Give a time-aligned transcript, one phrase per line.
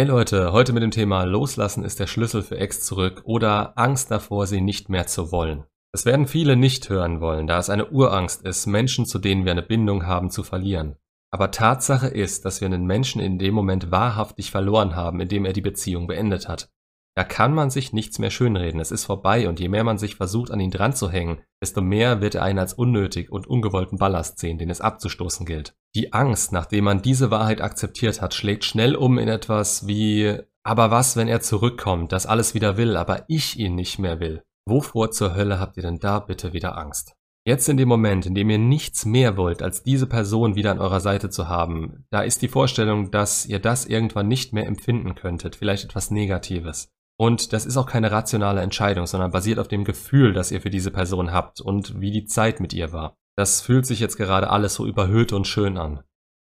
[0.00, 4.10] Hey Leute, heute mit dem Thema Loslassen ist der Schlüssel für Ex zurück oder Angst
[4.10, 5.64] davor, sie nicht mehr zu wollen.
[5.92, 9.52] Das werden viele nicht hören wollen, da es eine Urangst ist, Menschen, zu denen wir
[9.52, 10.96] eine Bindung haben, zu verlieren.
[11.30, 15.52] Aber Tatsache ist, dass wir einen Menschen in dem Moment wahrhaftig verloren haben, indem er
[15.52, 16.70] die Beziehung beendet hat.
[17.16, 20.14] Da kann man sich nichts mehr schönreden, es ist vorbei und je mehr man sich
[20.14, 23.98] versucht an ihn dran zu hängen, desto mehr wird er einen als unnötig und ungewollten
[23.98, 25.74] Ballast sehen, den es abzustoßen gilt.
[25.94, 30.90] Die Angst, nachdem man diese Wahrheit akzeptiert hat, schlägt schnell um in etwas wie aber
[30.90, 34.42] was, wenn er zurückkommt, das alles wieder will, aber ich ihn nicht mehr will?
[34.66, 37.14] Wovor zur Hölle habt ihr denn da bitte wieder Angst?
[37.46, 40.78] Jetzt in dem Moment, in dem ihr nichts mehr wollt, als diese Person wieder an
[40.78, 45.14] eurer Seite zu haben, da ist die Vorstellung, dass ihr das irgendwann nicht mehr empfinden
[45.14, 46.92] könntet, vielleicht etwas Negatives.
[47.20, 50.70] Und das ist auch keine rationale Entscheidung, sondern basiert auf dem Gefühl, das ihr für
[50.70, 53.18] diese Person habt und wie die Zeit mit ihr war.
[53.36, 56.00] Das fühlt sich jetzt gerade alles so überhöht und schön an.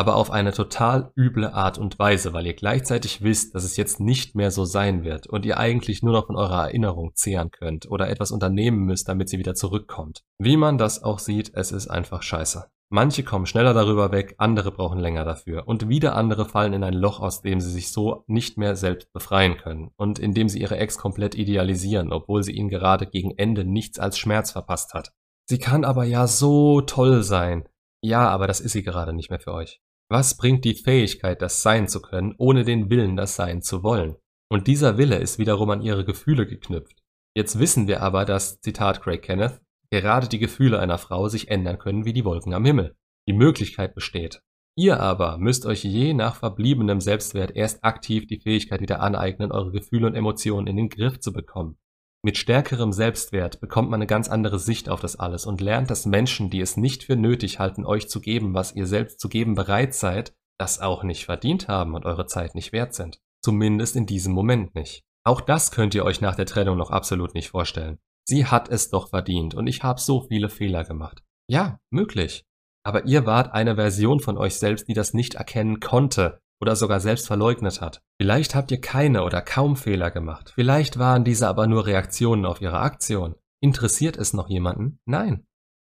[0.00, 3.98] Aber auf eine total üble Art und Weise, weil ihr gleichzeitig wisst, dass es jetzt
[3.98, 7.90] nicht mehr so sein wird und ihr eigentlich nur noch von eurer Erinnerung zehren könnt
[7.90, 10.22] oder etwas unternehmen müsst, damit sie wieder zurückkommt.
[10.38, 12.66] Wie man das auch sieht, es ist einfach scheiße.
[12.90, 15.66] Manche kommen schneller darüber weg, andere brauchen länger dafür.
[15.66, 19.12] Und wieder andere fallen in ein Loch, aus dem sie sich so nicht mehr selbst
[19.12, 19.90] befreien können.
[19.96, 23.98] Und in dem sie ihre Ex komplett idealisieren, obwohl sie ihnen gerade gegen Ende nichts
[23.98, 25.12] als Schmerz verpasst hat.
[25.50, 27.68] Sie kann aber ja so toll sein.
[28.00, 29.82] Ja, aber das ist sie gerade nicht mehr für euch.
[30.10, 34.16] Was bringt die Fähigkeit, das sein zu können, ohne den Willen, das sein zu wollen?
[34.50, 37.02] Und dieser Wille ist wiederum an ihre Gefühle geknüpft.
[37.36, 41.78] Jetzt wissen wir aber, dass, Zitat Craig Kenneth, gerade die Gefühle einer Frau sich ändern
[41.78, 42.96] können wie die Wolken am Himmel.
[43.28, 44.40] Die Möglichkeit besteht.
[44.78, 49.72] Ihr aber müsst euch je nach verbliebenem Selbstwert erst aktiv die Fähigkeit wieder aneignen, eure
[49.72, 51.76] Gefühle und Emotionen in den Griff zu bekommen.
[52.24, 56.04] Mit stärkerem Selbstwert bekommt man eine ganz andere Sicht auf das alles und lernt, dass
[56.04, 59.54] Menschen, die es nicht für nötig halten, euch zu geben, was ihr selbst zu geben
[59.54, 63.20] bereit seid, das auch nicht verdient haben und eure Zeit nicht wert sind.
[63.44, 65.04] Zumindest in diesem Moment nicht.
[65.24, 67.98] Auch das könnt ihr euch nach der Trennung noch absolut nicht vorstellen.
[68.28, 71.22] Sie hat es doch verdient und ich habe so viele Fehler gemacht.
[71.48, 72.44] Ja, möglich.
[72.84, 77.00] Aber ihr wart eine Version von euch selbst, die das nicht erkennen konnte oder sogar
[77.00, 78.02] selbst verleugnet hat.
[78.20, 80.52] Vielleicht habt ihr keine oder kaum Fehler gemacht.
[80.54, 83.34] Vielleicht waren diese aber nur Reaktionen auf ihre Aktion.
[83.60, 85.00] Interessiert es noch jemanden?
[85.04, 85.46] Nein.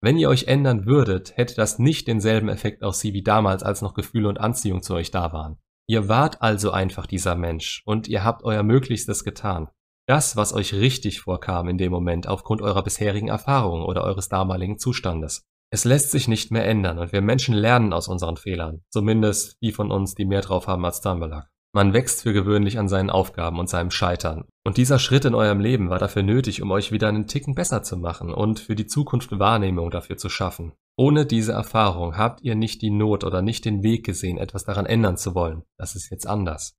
[0.02, 3.81] Wenn ihr euch ändern würdet, hätte das nicht denselben Effekt auf sie wie damals, als
[3.81, 5.58] noch Gefühle und Anziehung zu euch da waren.
[5.88, 9.69] Ihr wart also einfach dieser Mensch und ihr habt euer Möglichstes getan.
[10.08, 14.80] Das, was euch richtig vorkam in dem Moment aufgrund eurer bisherigen Erfahrungen oder eures damaligen
[14.80, 15.46] Zustandes.
[15.72, 19.72] Es lässt sich nicht mehr ändern und wir Menschen lernen aus unseren Fehlern, zumindest die
[19.72, 21.46] von uns, die mehr drauf haben als Dumbledore.
[21.72, 24.46] Man wächst für gewöhnlich an seinen Aufgaben und seinem Scheitern.
[24.66, 27.84] Und dieser Schritt in eurem Leben war dafür nötig, um euch wieder einen Ticken besser
[27.84, 30.74] zu machen und für die Zukunft Wahrnehmung dafür zu schaffen.
[30.97, 34.88] Ohne diese Erfahrung habt ihr nicht die Not oder nicht den Weg gesehen, etwas daran
[34.88, 35.62] ändern zu wollen.
[35.78, 36.78] Das ist jetzt anders.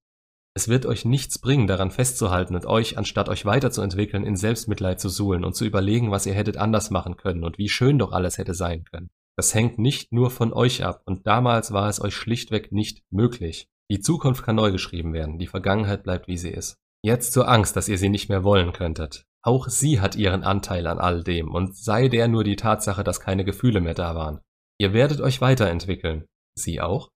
[0.57, 5.09] Es wird euch nichts bringen, daran festzuhalten und euch, anstatt euch weiterzuentwickeln, in Selbstmitleid zu
[5.09, 8.37] suhlen und zu überlegen, was ihr hättet anders machen können und wie schön doch alles
[8.39, 9.11] hätte sein können.
[9.37, 13.69] Das hängt nicht nur von euch ab und damals war es euch schlichtweg nicht möglich.
[13.91, 16.77] Die Zukunft kann neu geschrieben werden, die Vergangenheit bleibt wie sie ist.
[17.03, 19.25] Jetzt zur Angst, dass ihr sie nicht mehr wollen könntet.
[19.43, 23.21] Auch sie hat ihren Anteil an all dem und sei der nur die Tatsache, dass
[23.21, 24.41] keine Gefühle mehr da waren.
[24.79, 26.27] Ihr werdet euch weiterentwickeln.
[26.55, 27.09] Sie auch?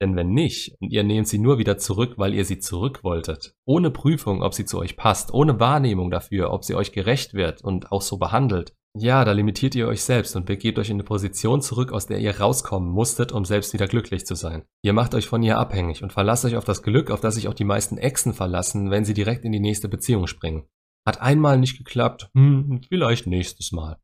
[0.00, 3.54] Denn wenn nicht, und ihr nehmt sie nur wieder zurück, weil ihr sie zurück wolltet,
[3.64, 7.62] ohne Prüfung, ob sie zu euch passt, ohne Wahrnehmung dafür, ob sie euch gerecht wird
[7.62, 11.02] und auch so behandelt, ja, da limitiert ihr euch selbst und begebt euch in eine
[11.02, 14.64] Position zurück, aus der ihr rauskommen musstet, um selbst wieder glücklich zu sein.
[14.82, 17.46] Ihr macht euch von ihr abhängig und verlasst euch auf das Glück, auf das sich
[17.46, 20.64] auch die meisten Exen verlassen, wenn sie direkt in die nächste Beziehung springen.
[21.06, 23.98] Hat einmal nicht geklappt, hm, vielleicht nächstes Mal.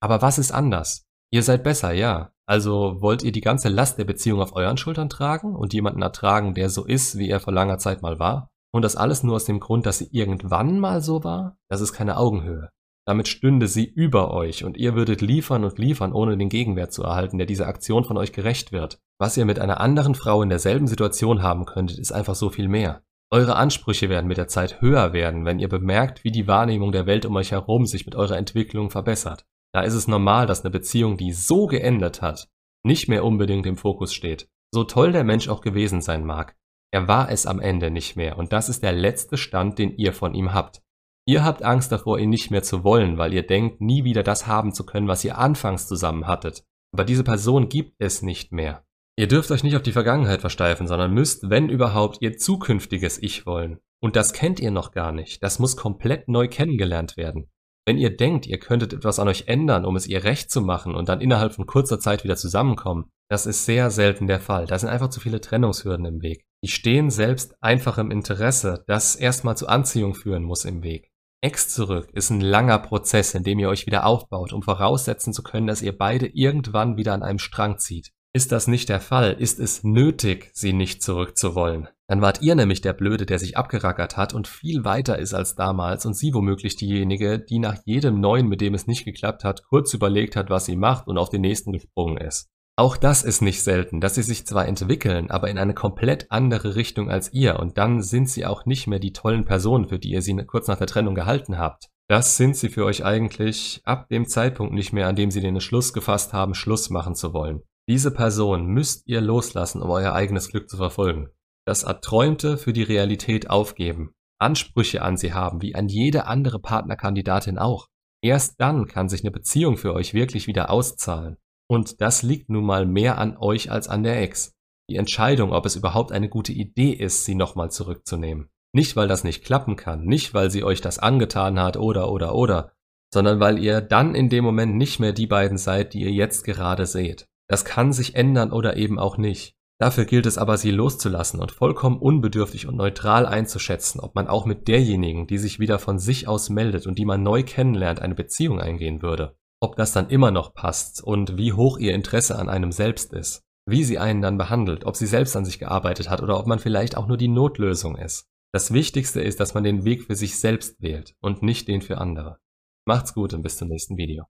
[0.00, 1.07] Aber was ist anders?
[1.30, 2.32] Ihr seid besser, ja.
[2.46, 6.54] Also wollt ihr die ganze Last der Beziehung auf euren Schultern tragen und jemanden ertragen,
[6.54, 8.48] der so ist, wie er vor langer Zeit mal war?
[8.72, 11.58] Und das alles nur aus dem Grund, dass sie irgendwann mal so war?
[11.68, 12.70] Das ist keine Augenhöhe.
[13.06, 17.02] Damit stünde sie über euch und ihr würdet liefern und liefern, ohne den Gegenwert zu
[17.02, 18.98] erhalten, der dieser Aktion von euch gerecht wird.
[19.18, 22.68] Was ihr mit einer anderen Frau in derselben Situation haben könntet, ist einfach so viel
[22.68, 23.02] mehr.
[23.30, 27.06] Eure Ansprüche werden mit der Zeit höher werden, wenn ihr bemerkt, wie die Wahrnehmung der
[27.06, 29.46] Welt um euch herum sich mit eurer Entwicklung verbessert.
[29.74, 32.48] Da ist es normal, dass eine Beziehung, die so geändert hat,
[32.84, 34.48] nicht mehr unbedingt im Fokus steht.
[34.72, 36.56] So toll der Mensch auch gewesen sein mag.
[36.90, 40.12] Er war es am Ende nicht mehr und das ist der letzte Stand, den ihr
[40.12, 40.82] von ihm habt.
[41.26, 44.46] Ihr habt Angst davor, ihn nicht mehr zu wollen, weil ihr denkt, nie wieder das
[44.46, 46.64] haben zu können, was ihr anfangs zusammen hattet.
[46.94, 48.84] Aber diese Person gibt es nicht mehr.
[49.18, 53.44] Ihr dürft euch nicht auf die Vergangenheit versteifen, sondern müsst, wenn überhaupt, ihr zukünftiges Ich
[53.44, 53.78] wollen.
[54.00, 55.42] Und das kennt ihr noch gar nicht.
[55.42, 57.50] Das muss komplett neu kennengelernt werden.
[57.88, 60.94] Wenn ihr denkt, ihr könntet etwas an euch ändern, um es ihr recht zu machen
[60.94, 64.66] und dann innerhalb von kurzer Zeit wieder zusammenkommen, das ist sehr selten der Fall.
[64.66, 66.44] Da sind einfach zu viele Trennungshürden im Weg.
[66.62, 71.08] Die stehen selbst einfachem Interesse, das erstmal zu Anziehung führen muss im Weg.
[71.40, 75.42] Ex zurück ist ein langer Prozess, in dem ihr euch wieder aufbaut, um voraussetzen zu
[75.42, 78.10] können, dass ihr beide irgendwann wieder an einem Strang zieht.
[78.34, 81.88] Ist das nicht der Fall, ist es nötig, sie nicht zurückzuwollen.
[82.08, 85.54] Dann wart ihr nämlich der Blöde, der sich abgerackert hat und viel weiter ist als
[85.54, 89.64] damals und sie womöglich diejenige, die nach jedem Neuen, mit dem es nicht geklappt hat,
[89.64, 92.48] kurz überlegt hat, was sie macht und auf den nächsten gesprungen ist.
[92.76, 96.76] Auch das ist nicht selten, dass sie sich zwar entwickeln, aber in eine komplett andere
[96.76, 100.10] Richtung als ihr und dann sind sie auch nicht mehr die tollen Personen, für die
[100.10, 101.88] ihr sie kurz nach der Trennung gehalten habt.
[102.08, 105.56] Das sind sie für euch eigentlich ab dem Zeitpunkt nicht mehr, an dem sie den
[105.56, 107.62] Entschluss gefasst haben, Schluss machen zu wollen.
[107.88, 111.30] Diese Person müsst ihr loslassen, um euer eigenes Glück zu verfolgen.
[111.66, 114.12] Das Erträumte für die Realität aufgeben.
[114.38, 117.88] Ansprüche an sie haben, wie an jede andere Partnerkandidatin auch.
[118.22, 121.38] Erst dann kann sich eine Beziehung für euch wirklich wieder auszahlen.
[121.66, 124.52] Und das liegt nun mal mehr an euch als an der Ex.
[124.90, 128.48] Die Entscheidung, ob es überhaupt eine gute Idee ist, sie nochmal zurückzunehmen.
[128.74, 132.34] Nicht, weil das nicht klappen kann, nicht, weil sie euch das angetan hat oder oder
[132.34, 132.72] oder,
[133.12, 136.44] sondern weil ihr dann in dem Moment nicht mehr die beiden seid, die ihr jetzt
[136.44, 137.27] gerade seht.
[137.48, 139.54] Das kann sich ändern oder eben auch nicht.
[139.80, 144.44] Dafür gilt es aber, sie loszulassen und vollkommen unbedürftig und neutral einzuschätzen, ob man auch
[144.44, 148.14] mit derjenigen, die sich wieder von sich aus meldet und die man neu kennenlernt, eine
[148.14, 152.48] Beziehung eingehen würde ob das dann immer noch passt und wie hoch ihr Interesse an
[152.48, 156.22] einem selbst ist, wie sie einen dann behandelt, ob sie selbst an sich gearbeitet hat
[156.22, 158.26] oder ob man vielleicht auch nur die Notlösung ist.
[158.52, 161.98] Das Wichtigste ist, dass man den Weg für sich selbst wählt und nicht den für
[161.98, 162.38] andere.
[162.86, 164.24] Macht's gut und bis zum nächsten Video.